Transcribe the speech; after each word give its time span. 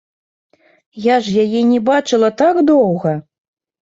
Я 1.07 1.15
ж 1.27 1.45
яе 1.45 1.61
не 1.73 1.79
бачыла 1.93 2.29
так 2.43 2.55
доўга! 2.71 3.17